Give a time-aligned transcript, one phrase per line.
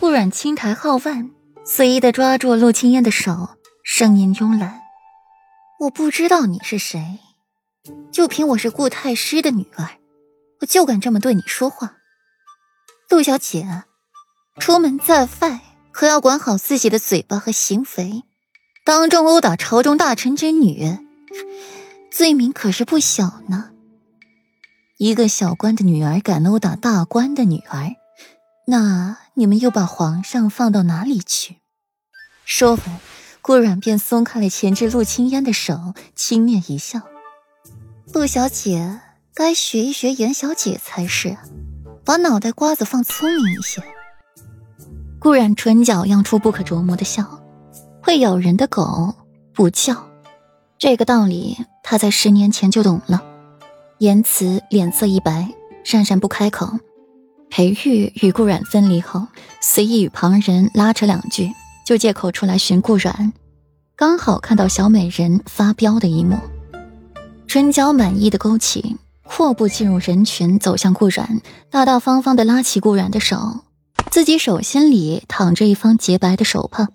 [0.00, 1.30] 顾阮轻抬皓腕，
[1.62, 3.50] 随意的抓住陆青烟的手，
[3.84, 4.80] 声音慵懒
[5.78, 7.18] ：“我不知道你是谁，
[8.10, 9.98] 就凭我是顾太师的女儿，
[10.62, 11.98] 我就敢这么对你说话。
[13.10, 13.84] 陆小姐，
[14.58, 15.60] 出门在外
[15.92, 18.22] 可要管好自己的嘴巴和行为，
[18.86, 20.98] 当众殴打朝中大臣之女，
[22.10, 23.72] 罪名可是不小呢。
[24.96, 27.96] 一个小官的女儿敢殴打大官的女儿。”
[28.66, 31.56] 那你们又把皇上放到哪里去？
[32.44, 32.80] 说完，
[33.40, 37.00] 顾阮便松开了钳制陆青烟的手，轻蔑一笑
[38.12, 39.00] ：“陆小姐
[39.32, 41.36] 该学一学严小姐才是，
[42.04, 43.82] 把脑袋瓜子放聪明一些。”
[45.20, 47.40] 顾阮唇角漾出不可琢磨的笑
[48.02, 49.14] ：“会咬人的狗
[49.54, 50.08] 不叫。”
[50.78, 53.22] 这个道理他在十年前就懂了。
[53.98, 55.52] 言辞脸色一白，
[55.84, 56.78] 讪讪不开口。
[57.50, 59.26] 裴玉与顾阮分离后，
[59.60, 61.50] 随意与旁人拉扯两句，
[61.84, 63.32] 就借口出来寻顾阮，
[63.96, 66.38] 刚好看到小美人发飙的一幕，
[67.48, 73.64] 唇角满意的勾起，阔步进入人群，走向顾阮，大大方方的拉起顾阮的手，
[74.10, 76.88] 自己手心里躺着一方洁白的手帕，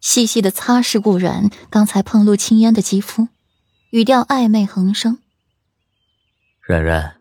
[0.00, 3.28] 细细的擦拭顾阮刚才碰陆青烟的肌肤，
[3.90, 5.18] 语调暧昧横生
[6.60, 7.16] ：“阮阮，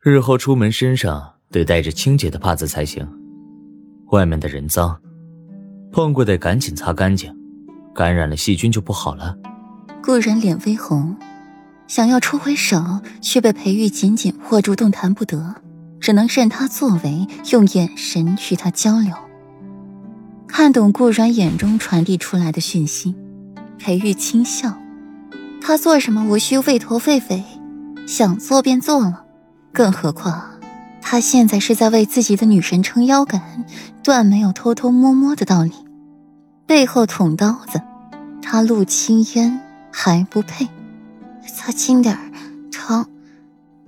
[0.00, 3.06] 日后出门身上。”得带着清洁的帕子才行，
[4.06, 4.98] 外面的人脏，
[5.92, 7.30] 碰过得赶紧擦干净，
[7.94, 9.36] 感染了细菌就不好了。
[10.02, 11.14] 顾然脸微红，
[11.86, 12.82] 想要抽回手，
[13.20, 15.54] 却被裴玉紧紧握住，动弹不得，
[16.00, 19.12] 只能任他作为，用眼神与他交流。
[20.48, 23.14] 看懂顾然眼中传递出来的讯息，
[23.78, 24.74] 裴玉轻笑
[25.60, 27.44] ：“他做什么无需为头畏尾，
[28.06, 29.26] 想做便做了，
[29.70, 30.48] 更何况……”
[31.02, 33.66] 他现在是在为自己的女神撑腰杆，
[34.02, 35.72] 断没有偷偷摸摸的道理。
[36.64, 37.82] 背后捅刀子，
[38.40, 40.66] 他陆青烟还不配。
[41.46, 42.20] 擦轻点儿，
[42.70, 43.04] 疼。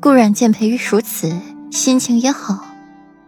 [0.00, 1.34] 顾然见裴玉如此，
[1.70, 2.66] 心情也好，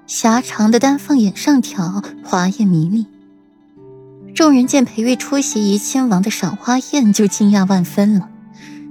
[0.06, 3.06] 狭长的丹凤眼上挑，华艳迷离。
[4.34, 8.28] 众人见裴玉出席怡亲王的赏花宴，就惊讶万分了。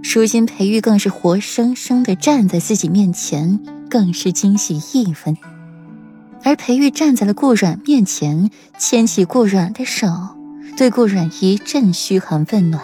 [0.01, 3.59] 如今裴玉更是活生生的站在自己面前。
[3.95, 5.37] 更是惊喜一分，
[6.43, 10.09] 而裴玉站在了顾阮面前，牵起顾阮的手，
[10.75, 12.83] 对顾阮一阵嘘寒问暖，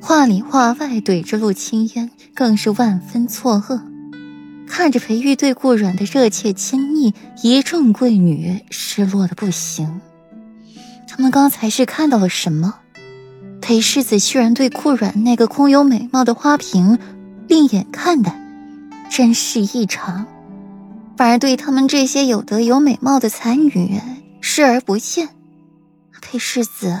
[0.00, 3.80] 话里话外怼着陆青烟，更是万分错愕。
[4.68, 7.12] 看着裴玉对顾阮的热切亲昵，
[7.42, 10.00] 一众贵女失落的不行。
[11.08, 12.76] 他们刚才是看到了什么？
[13.60, 17.00] 裴世子居然对顾阮那个空有美貌的花瓶
[17.48, 18.39] 另眼看待。
[19.10, 20.24] 真是异常，
[21.16, 24.00] 反而对他们这些有德有美貌的才女
[24.40, 25.30] 视而不见。
[26.22, 27.00] 裴世子，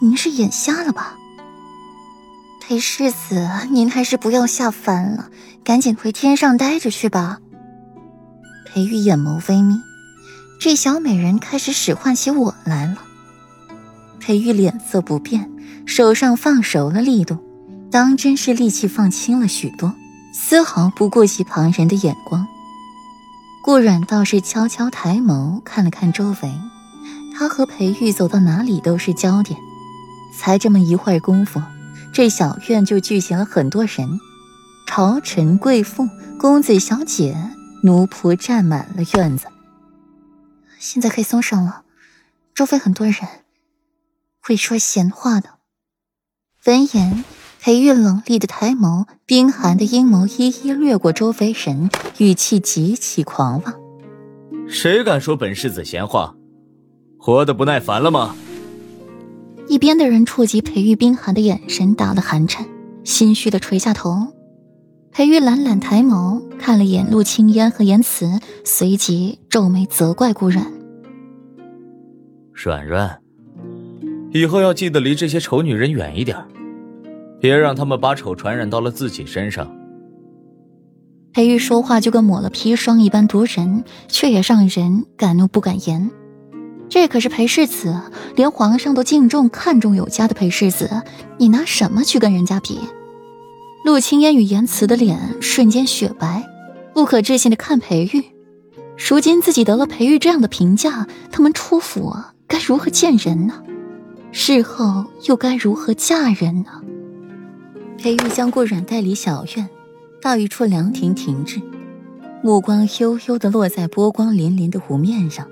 [0.00, 1.16] 您是眼瞎了吧？
[2.66, 5.28] 裴世子，您还是不要下凡了，
[5.62, 7.38] 赶紧回天上待着去吧。
[8.64, 9.78] 裴玉眼眸微眯，
[10.58, 12.96] 这小美人开始使唤起我来了。
[14.18, 15.50] 裴玉脸色不变，
[15.84, 17.36] 手上放手了力度，
[17.90, 19.94] 当真是力气放轻了许多。
[20.32, 22.46] 丝毫不顾及旁人的眼光，
[23.62, 26.60] 顾阮倒是悄悄抬眸看了看周围，
[27.34, 29.58] 他和裴玉走到哪里都是焦点。
[30.38, 31.60] 才这么一会儿功夫，
[32.12, 34.20] 这小院就聚集了很多人，
[34.86, 36.08] 朝臣贵妇、
[36.38, 37.36] 公子小姐、
[37.82, 39.46] 奴仆占满了院子。
[40.78, 41.82] 现在可以松手了，
[42.54, 43.16] 周围很多人，
[44.40, 45.58] 会说闲话的。
[46.64, 47.24] 闻言。
[47.62, 53.74] 裴玉冷厉的抬眸，冰寒的阴谋一一掠过周围人，语气极其狂妄
[54.66, 56.34] ：“谁敢说本世子闲话？
[57.18, 58.34] 活得不耐烦了吗？”
[59.68, 62.66] 一边的人触及裴玉冰寒的眼神，打了寒颤，
[63.04, 64.28] 心虚的垂下头。
[65.12, 70.66] 裴玉懒懒抬眸，看了眼陆青烟和言辞，随即皱眉责怪顾然
[72.54, 73.20] ：“软软，
[74.32, 76.38] 以后要记得离这些丑女人远一点。”
[77.40, 79.74] 别让他们把丑传染到了自己身上。
[81.32, 86.10] 裴玉说话就跟抹了砒霜一般毒人，却也让人敢怒不敢言。
[86.88, 88.00] 这可是裴世子，
[88.34, 91.02] 连皇上都敬重看重有加的裴世子，
[91.38, 92.80] 你拿什么去跟人家比？
[93.84, 96.44] 陆青烟与言辞的脸瞬间雪白，
[96.92, 98.24] 不可置信的看裴玉。
[99.08, 102.12] 如今自己得了裴玉这样的评价，他们出府
[102.48, 103.62] 该如何见人呢？
[104.32, 106.82] 事后又该如何嫁人呢？
[108.02, 109.68] 裴玉将顾阮带离小院，
[110.22, 111.60] 到一处凉亭停滞，
[112.42, 115.46] 目光悠悠的落在波光粼粼的湖面上。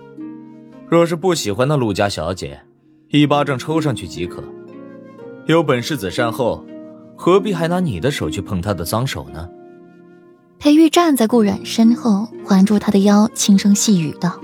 [0.89, 2.59] 若是不喜欢那陆家小姐，
[3.11, 4.43] 一巴掌抽上去即可。
[5.45, 6.65] 有本事子善后，
[7.17, 9.47] 何必还拿你的手去碰她的脏手呢？
[10.59, 14.41] 裴玉站在顾冉身后，环住她的腰，轻声细语道。